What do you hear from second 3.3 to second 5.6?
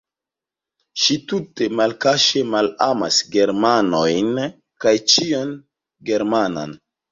germanojn kaj ĉion